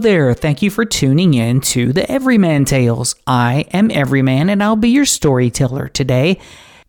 There. 0.00 0.34
Thank 0.34 0.62
you 0.62 0.70
for 0.70 0.84
tuning 0.84 1.34
in 1.34 1.60
to 1.60 1.92
the 1.92 2.10
Everyman 2.10 2.64
Tales. 2.64 3.14
I 3.26 3.66
am 3.72 3.90
Everyman 3.90 4.50
and 4.50 4.62
I'll 4.62 4.76
be 4.76 4.88
your 4.88 5.04
storyteller 5.04 5.88
today. 5.88 6.40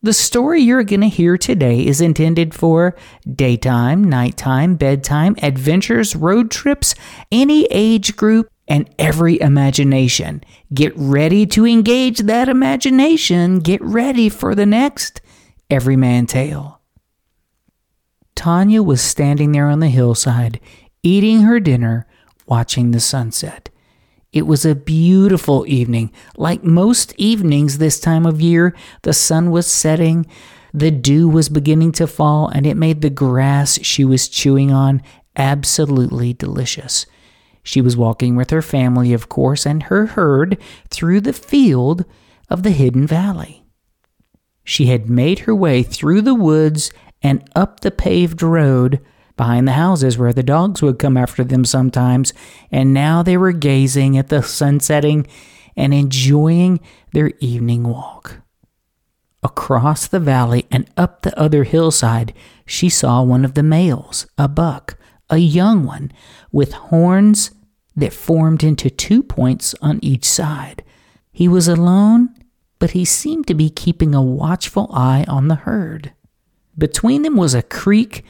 The 0.01 0.13
story 0.13 0.61
you're 0.61 0.83
going 0.83 1.01
to 1.01 1.07
hear 1.07 1.37
today 1.37 1.85
is 1.85 2.01
intended 2.01 2.53
for 2.53 2.95
daytime, 3.31 4.03
nighttime, 4.03 4.75
bedtime, 4.75 5.35
adventures, 5.41 6.15
road 6.15 6.51
trips, 6.51 6.95
any 7.31 7.65
age 7.65 8.15
group, 8.15 8.49
and 8.67 8.89
every 8.97 9.39
imagination. 9.39 10.43
Get 10.73 10.93
ready 10.95 11.45
to 11.47 11.65
engage 11.65 12.19
that 12.19 12.49
imagination. 12.49 13.59
Get 13.59 13.81
ready 13.81 14.29
for 14.29 14.55
the 14.55 14.65
next 14.65 15.21
Everyman 15.69 16.25
Tale. 16.25 16.81
Tanya 18.35 18.83
was 18.83 19.01
standing 19.01 19.51
there 19.51 19.69
on 19.69 19.79
the 19.79 19.89
hillside, 19.89 20.59
eating 21.03 21.41
her 21.41 21.59
dinner 21.59 22.07
watching 22.45 22.91
the 22.91 22.99
sunset. 22.99 23.69
It 24.31 24.45
was 24.45 24.65
a 24.65 24.75
beautiful 24.75 25.65
evening. 25.67 26.11
Like 26.35 26.63
most 26.63 27.13
evenings 27.17 27.77
this 27.77 27.99
time 27.99 28.25
of 28.25 28.41
year, 28.41 28.75
the 29.03 29.13
sun 29.13 29.49
was 29.49 29.65
setting, 29.65 30.25
the 30.73 30.91
dew 30.91 31.29
was 31.29 31.47
beginning 31.47 31.93
to 31.93 32.07
fall, 32.07 32.49
and 32.49 32.65
it 32.65 32.75
made 32.75 33.01
the 33.01 33.09
grass 33.09 33.79
she 33.81 34.03
was 34.03 34.27
chewing 34.27 34.73
on 34.73 35.01
absolutely 35.37 36.33
delicious. 36.33 37.05
She 37.63 37.81
was 37.81 37.97
walking 37.97 38.35
with 38.35 38.49
her 38.49 38.61
family, 38.61 39.13
of 39.13 39.29
course, 39.29 39.65
and 39.65 39.83
her 39.83 40.07
herd 40.07 40.57
through 40.89 41.21
the 41.21 41.33
field 41.33 42.05
of 42.49 42.63
the 42.63 42.71
hidden 42.71 43.07
valley. 43.07 43.63
She 44.63 44.87
had 44.87 45.09
made 45.09 45.39
her 45.39 45.55
way 45.55 45.81
through 45.81 46.21
the 46.23 46.35
woods 46.35 46.91
and 47.23 47.47
up 47.55 47.79
the 47.79 47.91
paved 47.91 48.43
road 48.43 48.99
behind 49.37 49.67
the 49.67 49.73
houses 49.73 50.17
where 50.17 50.33
the 50.33 50.43
dogs 50.43 50.81
would 50.81 50.99
come 50.99 51.17
after 51.17 51.43
them 51.43 51.65
sometimes, 51.65 52.33
and 52.71 52.93
now 52.93 53.21
they 53.21 53.37
were 53.37 53.51
gazing 53.51 54.17
at 54.17 54.29
the 54.29 54.41
sun 54.41 54.79
setting 54.79 55.27
and 55.75 55.93
enjoying 55.93 56.79
their 57.13 57.31
evening 57.39 57.83
walk. 57.83 58.41
Across 59.43 60.07
the 60.07 60.19
valley 60.19 60.65
and 60.71 60.89
up 60.97 61.21
the 61.21 61.37
other 61.39 61.63
hillside, 61.65 62.33
she 62.65 62.89
saw 62.89 63.21
one 63.21 63.45
of 63.45 63.53
the 63.53 63.63
males, 63.63 64.25
a 64.37 64.47
buck, 64.47 64.97
a 65.29 65.37
young 65.37 65.85
one, 65.85 66.11
with 66.51 66.73
horns 66.73 67.51
that 67.95 68.13
formed 68.13 68.63
into 68.63 68.89
two 68.89 69.21
points 69.21 69.75
on 69.81 69.99
each 70.01 70.25
side. 70.25 70.83
He 71.31 71.47
was 71.47 71.67
alone, 71.67 72.33
but 72.79 72.91
he 72.91 73.05
seemed 73.05 73.47
to 73.47 73.53
be 73.53 73.69
keeping 73.69 74.15
a 74.15 74.21
watchful 74.21 74.89
eye 74.91 75.25
on 75.27 75.47
the 75.47 75.55
herd. 75.55 76.13
Between 76.77 77.21
them 77.21 77.37
was 77.37 77.53
a 77.53 77.61
creek 77.61 78.25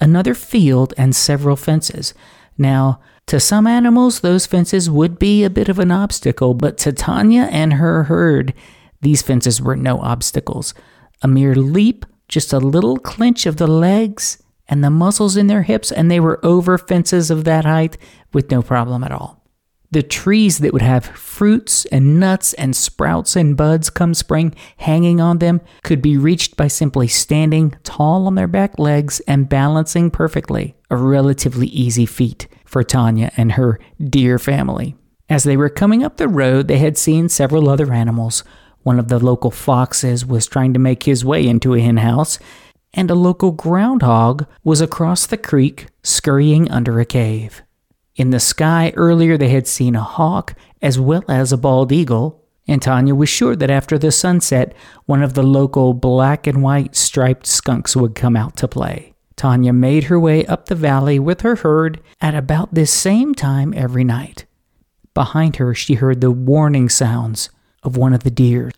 another 0.00 0.34
field, 0.34 0.94
and 0.96 1.14
several 1.14 1.56
fences. 1.56 2.14
Now, 2.56 3.00
to 3.26 3.38
some 3.38 3.66
animals, 3.66 4.20
those 4.20 4.46
fences 4.46 4.88
would 4.88 5.18
be 5.18 5.44
a 5.44 5.50
bit 5.50 5.68
of 5.68 5.78
an 5.78 5.90
obstacle, 5.90 6.54
but 6.54 6.78
to 6.78 6.92
Tanya 6.92 7.48
and 7.50 7.74
her 7.74 8.04
herd, 8.04 8.54
these 9.02 9.22
fences 9.22 9.60
were 9.60 9.76
no 9.76 9.98
obstacles. 10.00 10.74
A 11.22 11.28
mere 11.28 11.54
leap, 11.54 12.06
just 12.28 12.52
a 12.52 12.58
little 12.58 12.96
clinch 12.96 13.46
of 13.46 13.56
the 13.56 13.66
legs 13.66 14.42
and 14.68 14.82
the 14.82 14.90
muscles 14.90 15.36
in 15.36 15.46
their 15.46 15.62
hips, 15.62 15.90
and 15.90 16.10
they 16.10 16.20
were 16.20 16.44
over 16.44 16.78
fences 16.78 17.30
of 17.30 17.44
that 17.44 17.64
height 17.64 17.96
with 18.32 18.50
no 18.50 18.62
problem 18.62 19.02
at 19.04 19.12
all. 19.12 19.37
The 19.90 20.02
trees 20.02 20.58
that 20.58 20.74
would 20.74 20.82
have 20.82 21.06
fruits 21.06 21.86
and 21.86 22.20
nuts 22.20 22.52
and 22.54 22.76
sprouts 22.76 23.36
and 23.36 23.56
buds 23.56 23.88
come 23.88 24.12
spring 24.12 24.54
hanging 24.76 25.18
on 25.18 25.38
them 25.38 25.62
could 25.82 26.02
be 26.02 26.18
reached 26.18 26.56
by 26.58 26.68
simply 26.68 27.08
standing 27.08 27.74
tall 27.84 28.26
on 28.26 28.34
their 28.34 28.48
back 28.48 28.78
legs 28.78 29.20
and 29.20 29.48
balancing 29.48 30.10
perfectly, 30.10 30.76
a 30.90 30.96
relatively 30.96 31.68
easy 31.68 32.04
feat 32.04 32.48
for 32.66 32.84
Tanya 32.84 33.32
and 33.38 33.52
her 33.52 33.80
dear 34.02 34.38
family. 34.38 34.94
As 35.30 35.44
they 35.44 35.56
were 35.56 35.70
coming 35.70 36.04
up 36.04 36.18
the 36.18 36.28
road, 36.28 36.68
they 36.68 36.78
had 36.78 36.98
seen 36.98 37.30
several 37.30 37.68
other 37.70 37.92
animals. 37.92 38.44
One 38.82 38.98
of 38.98 39.08
the 39.08 39.18
local 39.18 39.50
foxes 39.50 40.24
was 40.24 40.46
trying 40.46 40.74
to 40.74 40.78
make 40.78 41.04
his 41.04 41.24
way 41.24 41.46
into 41.46 41.74
a 41.74 41.80
hen 41.80 41.98
house, 41.98 42.38
and 42.92 43.10
a 43.10 43.14
local 43.14 43.52
groundhog 43.52 44.46
was 44.64 44.82
across 44.82 45.26
the 45.26 45.36
creek 45.38 45.86
scurrying 46.02 46.70
under 46.70 47.00
a 47.00 47.06
cave. 47.06 47.62
In 48.18 48.30
the 48.30 48.40
sky 48.40 48.92
earlier, 48.96 49.38
they 49.38 49.50
had 49.50 49.68
seen 49.68 49.94
a 49.94 50.02
hawk 50.02 50.54
as 50.82 50.98
well 50.98 51.22
as 51.28 51.52
a 51.52 51.56
bald 51.56 51.92
eagle, 51.92 52.44
and 52.66 52.82
Tanya 52.82 53.14
was 53.14 53.28
sure 53.28 53.54
that 53.54 53.70
after 53.70 53.96
the 53.96 54.10
sunset, 54.10 54.74
one 55.06 55.22
of 55.22 55.34
the 55.34 55.44
local 55.44 55.94
black 55.94 56.48
and 56.48 56.60
white 56.60 56.96
striped 56.96 57.46
skunks 57.46 57.94
would 57.94 58.16
come 58.16 58.34
out 58.34 58.56
to 58.56 58.66
play. 58.66 59.14
Tanya 59.36 59.72
made 59.72 60.04
her 60.04 60.18
way 60.18 60.44
up 60.46 60.66
the 60.66 60.74
valley 60.74 61.20
with 61.20 61.42
her 61.42 61.54
herd 61.54 62.00
at 62.20 62.34
about 62.34 62.74
this 62.74 62.90
same 62.90 63.36
time 63.36 63.72
every 63.76 64.02
night. 64.02 64.46
Behind 65.14 65.54
her, 65.56 65.72
she 65.72 65.94
heard 65.94 66.20
the 66.20 66.32
warning 66.32 66.88
sounds 66.88 67.50
of 67.84 67.96
one 67.96 68.12
of 68.12 68.24
the 68.24 68.32
deer. 68.32 68.72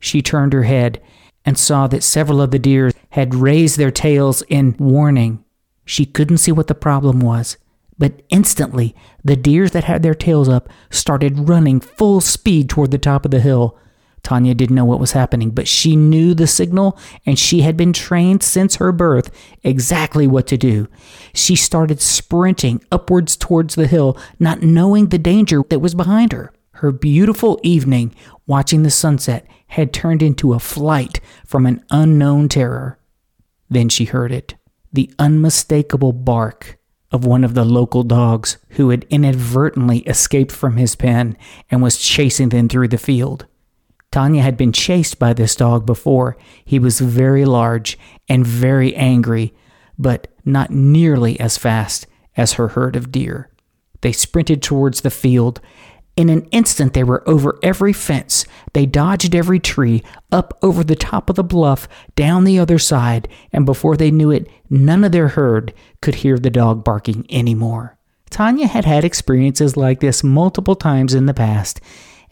She 0.00 0.20
turned 0.20 0.52
her 0.52 0.64
head 0.64 1.00
and 1.44 1.56
saw 1.56 1.86
that 1.86 2.02
several 2.02 2.42
of 2.42 2.50
the 2.50 2.58
deer 2.58 2.90
had 3.10 3.36
raised 3.36 3.78
their 3.78 3.92
tails 3.92 4.42
in 4.48 4.74
warning 4.80 5.44
she 5.88 6.04
couldn't 6.04 6.36
see 6.36 6.52
what 6.52 6.66
the 6.66 6.74
problem 6.74 7.18
was, 7.18 7.56
but 7.96 8.20
instantly 8.28 8.94
the 9.24 9.36
deers 9.36 9.70
that 9.70 9.84
had 9.84 10.02
their 10.02 10.14
tails 10.14 10.46
up 10.46 10.68
started 10.90 11.48
running 11.48 11.80
full 11.80 12.20
speed 12.20 12.68
toward 12.68 12.90
the 12.90 12.98
top 12.98 13.24
of 13.24 13.30
the 13.30 13.40
hill. 13.40 13.78
Tanya 14.22 14.54
didn't 14.54 14.76
know 14.76 14.84
what 14.84 15.00
was 15.00 15.12
happening, 15.12 15.48
but 15.48 15.66
she 15.66 15.96
knew 15.96 16.34
the 16.34 16.46
signal 16.46 16.98
and 17.24 17.38
she 17.38 17.62
had 17.62 17.74
been 17.74 17.94
trained 17.94 18.42
since 18.42 18.76
her 18.76 18.92
birth 18.92 19.30
exactly 19.64 20.26
what 20.26 20.46
to 20.48 20.58
do. 20.58 20.88
She 21.32 21.56
started 21.56 22.02
sprinting 22.02 22.84
upwards 22.92 23.34
towards 23.34 23.74
the 23.74 23.86
hill, 23.86 24.18
not 24.38 24.60
knowing 24.60 25.06
the 25.06 25.16
danger 25.16 25.62
that 25.70 25.80
was 25.80 25.94
behind 25.94 26.32
her. 26.32 26.52
Her 26.72 26.92
beautiful 26.92 27.58
evening 27.62 28.14
watching 28.46 28.82
the 28.82 28.90
sunset 28.90 29.46
had 29.68 29.94
turned 29.94 30.22
into 30.22 30.52
a 30.52 30.58
flight 30.58 31.18
from 31.46 31.64
an 31.64 31.82
unknown 31.90 32.50
terror. 32.50 32.98
Then 33.70 33.88
she 33.88 34.04
heard 34.04 34.32
it 34.32 34.54
the 34.92 35.12
unmistakable 35.18 36.12
bark 36.12 36.78
of 37.10 37.24
one 37.24 37.44
of 37.44 37.54
the 37.54 37.64
local 37.64 38.02
dogs 38.02 38.58
who 38.70 38.90
had 38.90 39.06
inadvertently 39.08 40.00
escaped 40.00 40.52
from 40.52 40.76
his 40.76 40.94
pen 40.94 41.36
and 41.70 41.82
was 41.82 41.98
chasing 41.98 42.50
them 42.50 42.68
through 42.68 42.88
the 42.88 42.98
field. 42.98 43.46
Tanya 44.10 44.42
had 44.42 44.56
been 44.56 44.72
chased 44.72 45.18
by 45.18 45.32
this 45.32 45.54
dog 45.54 45.84
before. 45.84 46.36
He 46.64 46.78
was 46.78 47.00
very 47.00 47.44
large 47.44 47.98
and 48.28 48.46
very 48.46 48.94
angry, 48.94 49.54
but 49.98 50.28
not 50.44 50.70
nearly 50.70 51.38
as 51.40 51.58
fast 51.58 52.06
as 52.36 52.54
her 52.54 52.68
herd 52.68 52.96
of 52.96 53.12
deer. 53.12 53.50
They 54.00 54.12
sprinted 54.12 54.62
towards 54.62 55.00
the 55.00 55.10
field, 55.10 55.60
in 56.18 56.30
an 56.30 56.48
instant, 56.50 56.94
they 56.94 57.04
were 57.04 57.22
over 57.28 57.60
every 57.62 57.92
fence. 57.92 58.44
They 58.72 58.86
dodged 58.86 59.36
every 59.36 59.60
tree, 59.60 60.02
up 60.32 60.58
over 60.62 60.82
the 60.82 60.96
top 60.96 61.30
of 61.30 61.36
the 61.36 61.44
bluff, 61.44 61.86
down 62.16 62.42
the 62.42 62.58
other 62.58 62.76
side, 62.76 63.28
and 63.52 63.64
before 63.64 63.96
they 63.96 64.10
knew 64.10 64.32
it, 64.32 64.50
none 64.68 65.04
of 65.04 65.12
their 65.12 65.28
herd 65.28 65.72
could 66.02 66.16
hear 66.16 66.36
the 66.36 66.50
dog 66.50 66.82
barking 66.82 67.24
anymore. 67.30 67.96
Tanya 68.30 68.66
had 68.66 68.84
had 68.84 69.04
experiences 69.04 69.76
like 69.76 70.00
this 70.00 70.24
multiple 70.24 70.74
times 70.74 71.14
in 71.14 71.26
the 71.26 71.32
past, 71.32 71.80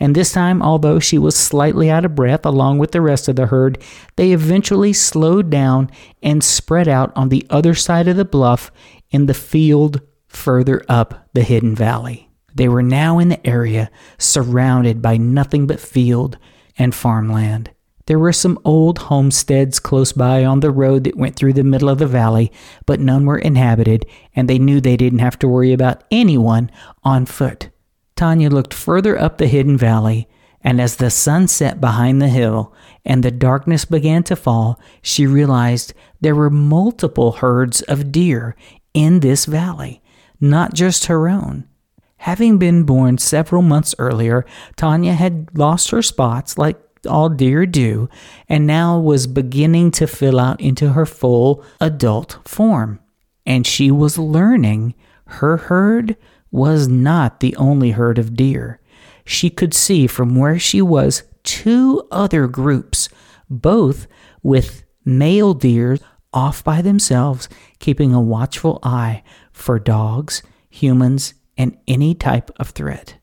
and 0.00 0.16
this 0.16 0.32
time, 0.32 0.62
although 0.62 0.98
she 0.98 1.16
was 1.16 1.36
slightly 1.36 1.88
out 1.88 2.04
of 2.04 2.16
breath 2.16 2.44
along 2.44 2.78
with 2.78 2.90
the 2.90 3.00
rest 3.00 3.28
of 3.28 3.36
the 3.36 3.46
herd, 3.46 3.80
they 4.16 4.32
eventually 4.32 4.92
slowed 4.92 5.48
down 5.48 5.92
and 6.24 6.42
spread 6.42 6.88
out 6.88 7.12
on 7.14 7.28
the 7.28 7.46
other 7.50 7.72
side 7.72 8.08
of 8.08 8.16
the 8.16 8.24
bluff 8.24 8.72
in 9.12 9.26
the 9.26 9.32
field 9.32 10.00
further 10.26 10.84
up 10.88 11.28
the 11.34 11.44
hidden 11.44 11.76
valley. 11.76 12.25
They 12.56 12.68
were 12.68 12.82
now 12.82 13.18
in 13.18 13.28
the 13.28 13.46
area 13.46 13.90
surrounded 14.16 15.02
by 15.02 15.18
nothing 15.18 15.66
but 15.66 15.78
field 15.78 16.38
and 16.78 16.94
farmland. 16.94 17.70
There 18.06 18.18
were 18.18 18.32
some 18.32 18.58
old 18.64 18.98
homesteads 18.98 19.78
close 19.78 20.12
by 20.12 20.42
on 20.42 20.60
the 20.60 20.70
road 20.70 21.04
that 21.04 21.18
went 21.18 21.36
through 21.36 21.52
the 21.52 21.64
middle 21.64 21.90
of 21.90 21.98
the 21.98 22.06
valley, 22.06 22.50
but 22.86 22.98
none 22.98 23.26
were 23.26 23.36
inhabited, 23.38 24.06
and 24.34 24.48
they 24.48 24.58
knew 24.58 24.80
they 24.80 24.96
didn't 24.96 25.18
have 25.18 25.38
to 25.40 25.48
worry 25.48 25.72
about 25.72 26.04
anyone 26.10 26.70
on 27.04 27.26
foot. 27.26 27.68
Tanya 28.14 28.48
looked 28.48 28.72
further 28.72 29.20
up 29.20 29.36
the 29.36 29.48
hidden 29.48 29.76
valley, 29.76 30.26
and 30.62 30.80
as 30.80 30.96
the 30.96 31.10
sun 31.10 31.48
set 31.48 31.78
behind 31.78 32.22
the 32.22 32.28
hill 32.28 32.72
and 33.04 33.22
the 33.22 33.30
darkness 33.30 33.84
began 33.84 34.22
to 34.22 34.36
fall, 34.36 34.80
she 35.02 35.26
realized 35.26 35.92
there 36.22 36.34
were 36.34 36.48
multiple 36.48 37.32
herds 37.32 37.82
of 37.82 38.12
deer 38.12 38.56
in 38.94 39.20
this 39.20 39.44
valley, 39.44 40.00
not 40.40 40.72
just 40.72 41.06
her 41.06 41.28
own. 41.28 41.68
Having 42.18 42.58
been 42.58 42.84
born 42.84 43.18
several 43.18 43.62
months 43.62 43.94
earlier, 43.98 44.44
Tanya 44.76 45.12
had 45.12 45.48
lost 45.56 45.90
her 45.90 46.02
spots 46.02 46.58
like 46.58 46.80
all 47.06 47.28
deer 47.28 47.66
do, 47.66 48.08
and 48.48 48.66
now 48.66 48.98
was 48.98 49.26
beginning 49.26 49.90
to 49.92 50.06
fill 50.06 50.40
out 50.40 50.60
into 50.60 50.90
her 50.90 51.06
full 51.06 51.64
adult 51.80 52.38
form. 52.44 53.00
And 53.44 53.66
she 53.66 53.90
was 53.90 54.18
learning 54.18 54.94
her 55.26 55.56
herd 55.56 56.16
was 56.50 56.88
not 56.88 57.40
the 57.40 57.54
only 57.56 57.92
herd 57.92 58.18
of 58.18 58.34
deer. 58.34 58.80
She 59.24 59.50
could 59.50 59.74
see 59.74 60.06
from 60.06 60.36
where 60.36 60.58
she 60.58 60.80
was 60.80 61.24
two 61.42 62.06
other 62.10 62.46
groups, 62.46 63.08
both 63.50 64.06
with 64.42 64.84
male 65.04 65.54
deer 65.54 65.98
off 66.32 66.62
by 66.62 66.82
themselves, 66.82 67.48
keeping 67.78 68.12
a 68.12 68.20
watchful 68.20 68.78
eye 68.82 69.22
for 69.52 69.78
dogs 69.78 70.42
humans, 70.68 71.34
and 71.56 71.76
any 71.86 72.14
type 72.14 72.50
of 72.58 72.70
threat. 72.70 73.16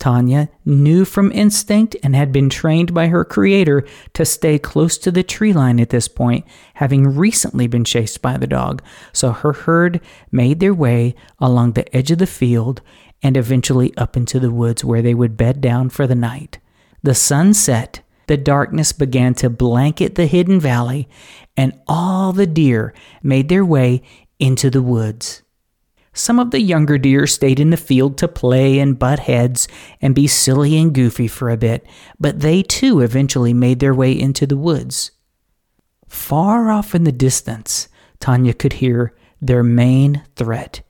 Tanya 0.00 0.48
knew 0.64 1.04
from 1.04 1.30
instinct 1.30 1.94
and 2.02 2.16
had 2.16 2.32
been 2.32 2.48
trained 2.48 2.92
by 2.94 3.08
her 3.08 3.24
creator 3.24 3.84
to 4.14 4.24
stay 4.24 4.58
close 4.58 4.96
to 4.98 5.10
the 5.10 5.22
tree 5.22 5.52
line 5.52 5.78
at 5.78 5.90
this 5.90 6.08
point, 6.08 6.46
having 6.74 7.14
recently 7.14 7.66
been 7.66 7.84
chased 7.84 8.22
by 8.22 8.38
the 8.38 8.46
dog. 8.46 8.82
So 9.12 9.32
her 9.32 9.52
herd 9.52 10.00
made 10.32 10.58
their 10.58 10.74
way 10.74 11.14
along 11.38 11.72
the 11.72 11.94
edge 11.94 12.10
of 12.10 12.18
the 12.18 12.26
field 12.26 12.80
and 13.22 13.36
eventually 13.36 13.94
up 13.98 14.16
into 14.16 14.40
the 14.40 14.50
woods 14.50 14.82
where 14.82 15.02
they 15.02 15.14
would 15.14 15.36
bed 15.36 15.60
down 15.60 15.90
for 15.90 16.06
the 16.06 16.14
night. 16.14 16.58
The 17.02 17.14
sun 17.14 17.52
set, 17.52 18.00
the 18.26 18.38
darkness 18.38 18.92
began 18.92 19.34
to 19.34 19.50
blanket 19.50 20.14
the 20.14 20.26
hidden 20.26 20.60
valley, 20.60 21.08
and 21.56 21.78
all 21.86 22.32
the 22.32 22.46
deer 22.46 22.94
made 23.22 23.50
their 23.50 23.64
way 23.64 24.02
into 24.38 24.70
the 24.70 24.82
woods. 24.82 25.42
Some 26.12 26.40
of 26.40 26.50
the 26.50 26.60
younger 26.60 26.98
deer 26.98 27.26
stayed 27.26 27.60
in 27.60 27.70
the 27.70 27.76
field 27.76 28.18
to 28.18 28.28
play 28.28 28.80
and 28.80 28.98
butt 28.98 29.20
heads 29.20 29.68
and 30.00 30.14
be 30.14 30.26
silly 30.26 30.76
and 30.76 30.92
goofy 30.92 31.28
for 31.28 31.50
a 31.50 31.56
bit, 31.56 31.86
but 32.18 32.40
they 32.40 32.62
too 32.62 33.00
eventually 33.00 33.54
made 33.54 33.78
their 33.78 33.94
way 33.94 34.18
into 34.18 34.46
the 34.46 34.56
woods. 34.56 35.12
Far 36.08 36.70
off 36.70 36.94
in 36.94 37.04
the 37.04 37.12
distance, 37.12 37.88
Tanya 38.18 38.52
could 38.52 38.74
hear 38.74 39.14
their 39.40 39.62
main 39.62 40.24
threat. 40.34 40.82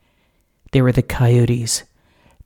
They 0.72 0.80
were 0.80 0.92
the 0.92 1.02
coyotes. 1.02 1.84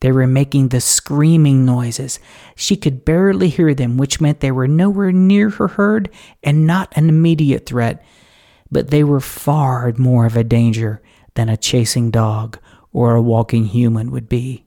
They 0.01 0.11
were 0.11 0.27
making 0.27 0.69
the 0.69 0.81
screaming 0.81 1.65
noises. 1.65 2.19
She 2.57 2.77
could 2.77 3.05
barely 3.05 3.49
hear 3.49 3.73
them, 3.73 3.97
which 3.97 4.21
meant 4.21 4.41
they 4.41 4.51
were 4.51 4.69
nowhere 4.69 5.13
near 5.13 5.49
her 5.51 5.69
herd 5.69 6.11
and 6.43 6.67
not 6.67 6.93
an 6.97 7.09
immediate 7.09 7.67
threat, 7.67 8.05
but 8.71 8.91
they 8.91 9.05
were 9.05 9.21
far 9.21 9.93
more 9.97 10.27
of 10.27 10.37
a 10.37 10.45
danger 10.45 11.01
than 11.35 11.49
a 11.49 11.57
chasing 11.57 12.11
dog 12.11 12.59
or 12.93 13.15
a 13.15 13.23
walking 13.23 13.67
human 13.67 14.11
would 14.11 14.29
be. 14.29 14.65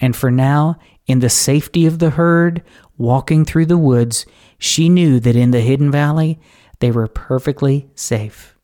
And 0.00 0.14
for 0.14 0.30
now, 0.30 0.78
in 1.06 1.20
the 1.20 1.30
safety 1.30 1.86
of 1.86 1.98
the 1.98 2.10
herd, 2.10 2.62
walking 2.96 3.44
through 3.44 3.66
the 3.66 3.78
woods, 3.78 4.26
she 4.58 4.88
knew 4.88 5.18
that 5.20 5.36
in 5.36 5.50
the 5.50 5.60
Hidden 5.60 5.90
Valley, 5.90 6.38
they 6.80 6.90
were 6.90 7.08
perfectly 7.08 7.88
safe. 7.94 8.56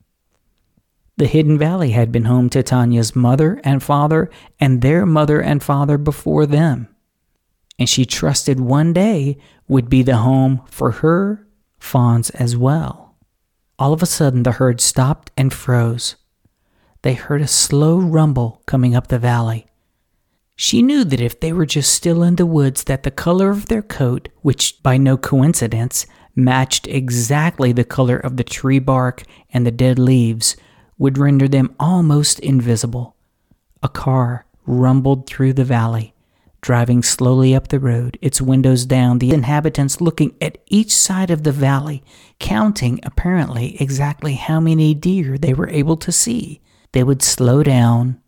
The 1.17 1.27
Hidden 1.27 1.59
Valley 1.59 1.91
had 1.91 2.11
been 2.11 2.25
home 2.25 2.51
to 2.51 2.63
Tanya's 2.63 3.15
mother 3.15 3.61
and 3.63 3.83
father 3.83 4.31
and 4.59 4.83
their 4.83 5.07
mother 5.07 5.41
and 5.41 5.63
father 5.63 5.97
before 5.97 6.45
them. 6.45 6.89
And 7.79 7.89
she 7.89 8.05
trusted 8.05 8.61
one 8.61 8.93
day 8.93 9.39
would 9.69 9.89
be 9.89 10.03
the 10.03 10.19
home 10.19 10.63
for 10.67 10.91
her 10.91 11.47
fawns 11.79 12.31
as 12.31 12.57
well. 12.57 13.17
All 13.79 13.93
of 13.93 14.03
a 14.03 14.07
sudden, 14.07 14.43
the 14.43 14.53
herd 14.53 14.81
stopped 14.81 15.31
and 15.37 15.53
froze 15.53 16.17
they 17.05 17.13
heard 17.13 17.43
a 17.43 17.47
slow 17.47 17.99
rumble 17.99 18.63
coming 18.65 18.97
up 18.97 19.09
the 19.09 19.19
valley. 19.19 19.67
She 20.57 20.81
knew 20.81 21.05
that 21.05 21.21
if 21.21 21.39
they 21.39 21.53
were 21.53 21.67
just 21.67 21.93
still 21.93 22.23
in 22.23 22.37
the 22.37 22.47
woods 22.47 22.85
that 22.85 23.03
the 23.03 23.11
color 23.11 23.51
of 23.51 23.67
their 23.67 23.83
coat, 23.83 24.31
which 24.41 24.83
by 24.83 24.97
no 24.97 25.19
coincidence 25.19 26.07
matched 26.35 26.89
exactly 26.89 27.73
the 27.73 27.85
color 27.85 28.17
of 28.17 28.39
the 28.39 28.43
tree 28.43 28.79
bark 28.79 29.23
and 29.51 29.67
the 29.67 29.71
dead 29.71 29.99
leaves, 29.99 30.57
would 30.97 31.19
render 31.19 31.47
them 31.47 31.77
almost 31.79 32.39
invisible. 32.39 33.15
A 33.83 33.91
car 33.91 34.47
rumbled 34.65 35.27
through 35.27 35.53
the 35.53 35.63
valley, 35.63 36.15
driving 36.63 37.03
slowly 37.03 37.55
up 37.55 37.69
the 37.69 37.79
road, 37.79 38.17
its 38.23 38.41
windows 38.41 38.87
down, 38.87 39.19
the 39.19 39.33
inhabitants 39.33 40.01
looking 40.01 40.35
at 40.41 40.57
each 40.69 40.97
side 40.97 41.31
of 41.31 41.43
the 41.43 41.53
valley, 41.53 42.03
counting 42.39 42.99
apparently 43.03 43.77
exactly 43.79 44.37
how 44.37 44.59
many 44.59 44.95
deer 44.95 45.37
they 45.37 45.53
were 45.53 45.69
able 45.69 45.99
to 45.99 46.11
see 46.11 46.63
they 46.95 47.03
would 47.03 47.23
slow 47.23 47.65
down 47.65 48.21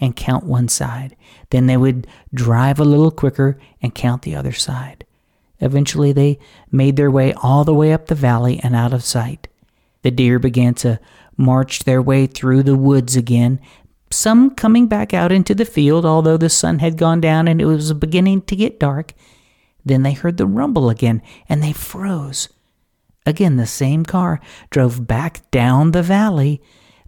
and 0.00 0.16
count 0.16 0.44
one 0.44 0.66
side. 0.66 1.14
Then 1.50 1.66
they 1.66 1.76
would 1.76 2.08
drive 2.34 2.80
a 2.80 2.84
little 2.84 3.12
quicker 3.12 3.58
and 3.80 3.94
count 3.94 4.22
the 4.22 4.34
other 4.34 4.52
side. 4.52 5.06
Eventually, 5.60 6.10
they 6.10 6.40
made 6.72 6.96
their 6.96 7.12
way 7.12 7.32
all 7.32 7.62
the 7.62 7.74
way 7.74 7.92
up 7.92 8.06
the 8.06 8.16
valley 8.16 8.58
and 8.60 8.74
out 8.74 8.92
of 8.92 9.04
sight. 9.04 9.46
The 10.02 10.10
deer 10.10 10.40
began 10.40 10.74
to 10.74 10.98
march 11.36 11.84
their 11.84 12.02
way 12.02 12.26
through 12.26 12.64
the 12.64 12.76
woods 12.76 13.14
again, 13.14 13.60
some 14.10 14.50
coming 14.50 14.88
back 14.88 15.14
out 15.14 15.30
into 15.30 15.54
the 15.54 15.64
field, 15.64 16.04
although 16.04 16.36
the 16.36 16.48
sun 16.48 16.80
had 16.80 16.96
gone 16.96 17.20
down 17.20 17.46
and 17.46 17.60
it 17.60 17.66
was 17.66 17.92
beginning 17.92 18.42
to 18.42 18.56
get 18.56 18.80
dark. 18.80 19.12
Then 19.84 20.02
they 20.02 20.12
heard 20.12 20.38
the 20.38 20.46
rumble 20.46 20.90
again 20.90 21.22
and 21.48 21.62
they 21.62 21.72
froze. 21.72 22.48
Again, 23.24 23.58
the 23.58 23.66
same 23.66 24.04
car 24.04 24.40
drove 24.70 25.06
back 25.06 25.48
down 25.52 25.92
the 25.92 26.02
valley 26.02 26.60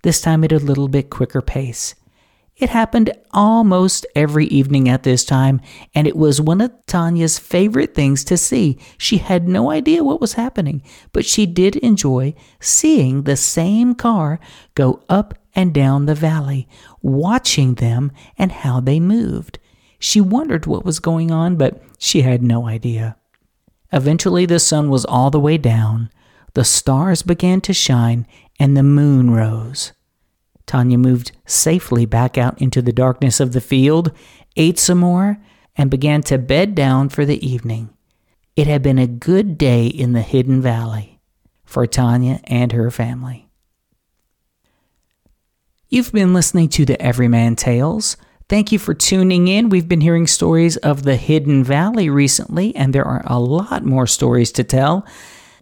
this 0.02 0.20
time 0.20 0.44
at 0.44 0.52
a 0.52 0.58
little 0.58 0.88
bit 0.88 1.10
quicker 1.10 1.42
pace. 1.42 1.94
It 2.56 2.68
happened 2.68 3.10
almost 3.32 4.04
every 4.14 4.46
evening 4.46 4.86
at 4.88 5.02
this 5.02 5.24
time, 5.24 5.62
and 5.94 6.06
it 6.06 6.14
was 6.14 6.42
one 6.42 6.60
of 6.60 6.72
Tanya's 6.84 7.38
favorite 7.38 7.94
things 7.94 8.22
to 8.24 8.36
see. 8.36 8.78
She 8.98 9.16
had 9.16 9.48
no 9.48 9.70
idea 9.70 10.04
what 10.04 10.20
was 10.20 10.34
happening, 10.34 10.82
but 11.12 11.24
she 11.24 11.46
did 11.46 11.76
enjoy 11.76 12.34
seeing 12.60 13.22
the 13.22 13.36
same 13.36 13.94
car 13.94 14.38
go 14.74 15.02
up 15.08 15.38
and 15.54 15.72
down 15.72 16.04
the 16.04 16.14
valley, 16.14 16.68
watching 17.00 17.74
them 17.74 18.12
and 18.36 18.52
how 18.52 18.78
they 18.78 19.00
moved. 19.00 19.58
She 19.98 20.20
wondered 20.20 20.66
what 20.66 20.84
was 20.84 21.00
going 21.00 21.30
on, 21.30 21.56
but 21.56 21.82
she 21.98 22.20
had 22.20 22.42
no 22.42 22.66
idea. 22.66 23.16
Eventually, 23.90 24.44
the 24.44 24.58
sun 24.58 24.90
was 24.90 25.06
all 25.06 25.30
the 25.30 25.40
way 25.40 25.56
down, 25.56 26.10
the 26.54 26.64
stars 26.64 27.22
began 27.22 27.60
to 27.62 27.72
shine, 27.72 28.26
and 28.60 28.76
the 28.76 28.82
moon 28.84 29.30
rose. 29.32 29.92
Tanya 30.66 30.98
moved 30.98 31.32
safely 31.46 32.06
back 32.06 32.38
out 32.38 32.60
into 32.62 32.80
the 32.80 32.92
darkness 32.92 33.40
of 33.40 33.52
the 33.52 33.60
field, 33.60 34.12
ate 34.54 34.78
some 34.78 34.98
more, 34.98 35.38
and 35.74 35.90
began 35.90 36.22
to 36.22 36.38
bed 36.38 36.76
down 36.76 37.08
for 37.08 37.24
the 37.24 37.44
evening. 37.44 37.90
It 38.54 38.68
had 38.68 38.82
been 38.82 38.98
a 38.98 39.06
good 39.06 39.58
day 39.58 39.86
in 39.86 40.12
the 40.12 40.22
Hidden 40.22 40.60
Valley 40.60 41.20
for 41.64 41.86
Tanya 41.86 42.40
and 42.44 42.72
her 42.72 42.90
family. 42.90 43.48
You've 45.88 46.12
been 46.12 46.34
listening 46.34 46.68
to 46.70 46.84
the 46.84 47.00
Everyman 47.00 47.56
Tales. 47.56 48.16
Thank 48.48 48.70
you 48.70 48.78
for 48.78 48.94
tuning 48.94 49.48
in. 49.48 49.70
We've 49.70 49.88
been 49.88 50.00
hearing 50.00 50.26
stories 50.26 50.76
of 50.76 51.02
the 51.02 51.16
Hidden 51.16 51.64
Valley 51.64 52.10
recently, 52.10 52.76
and 52.76 52.92
there 52.92 53.04
are 53.04 53.22
a 53.26 53.40
lot 53.40 53.84
more 53.84 54.06
stories 54.06 54.52
to 54.52 54.64
tell. 54.64 55.06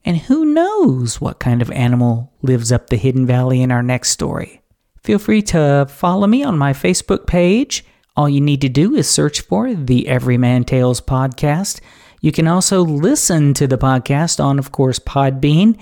And 0.05 0.17
who 0.17 0.45
knows 0.45 1.21
what 1.21 1.39
kind 1.39 1.61
of 1.61 1.71
animal 1.71 2.33
lives 2.43 2.73
up 2.73 2.89
the 2.89 2.97
hidden 2.97 3.27
valley 3.27 3.63
in 3.63 3.71
our 3.71 3.83
next 3.83 4.11
story? 4.11 4.63
Feel 5.03 5.19
free 5.19 5.43
to 5.43 5.87
follow 5.89 6.27
me 6.27 6.43
on 6.43 6.59
my 6.59 6.73
Facebook 6.73 7.27
page. 7.27 7.85
All 8.17 8.29
you 8.29 8.41
need 8.41 8.61
to 8.63 8.69
do 8.69 8.95
is 8.95 9.09
search 9.09 9.41
for 9.43 9.73
the 9.75 10.09
Everyman 10.09 10.65
Tales 10.65 11.01
podcast. 11.01 11.81
You 12.21 12.33
can 12.33 12.49
also 12.49 12.83
listen 12.83 13.55
to 13.55 13.67
the 13.67 13.79
podcast 13.79 14.43
on, 14.43 14.59
of 14.59 14.73
course, 14.73 14.99
Podbean, 14.99 15.79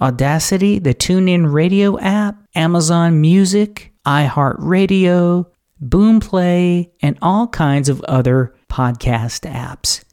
Audacy, 0.00 0.82
the 0.82 0.94
TuneIn 0.94 1.52
Radio 1.52 1.98
app, 1.98 2.36
Amazon 2.54 3.20
Music, 3.20 3.92
iHeartRadio, 4.06 5.46
Boomplay, 5.82 6.90
and 7.00 7.18
all 7.22 7.48
kinds 7.48 7.88
of 7.88 8.02
other 8.02 8.54
podcast 8.70 9.50
apps. 9.50 10.04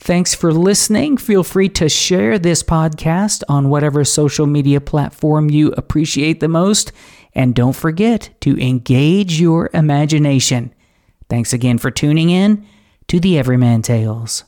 Thanks 0.00 0.32
for 0.32 0.52
listening. 0.52 1.16
Feel 1.16 1.42
free 1.42 1.68
to 1.70 1.88
share 1.88 2.38
this 2.38 2.62
podcast 2.62 3.42
on 3.48 3.68
whatever 3.68 4.04
social 4.04 4.46
media 4.46 4.80
platform 4.80 5.50
you 5.50 5.72
appreciate 5.72 6.40
the 6.40 6.48
most. 6.48 6.92
And 7.34 7.54
don't 7.54 7.74
forget 7.74 8.30
to 8.40 8.58
engage 8.58 9.40
your 9.40 9.70
imagination. 9.74 10.72
Thanks 11.28 11.52
again 11.52 11.78
for 11.78 11.90
tuning 11.90 12.30
in 12.30 12.64
to 13.08 13.20
the 13.20 13.38
Everyman 13.38 13.82
Tales. 13.82 14.44